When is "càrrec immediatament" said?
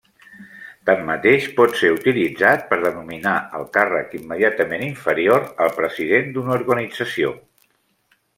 3.77-4.87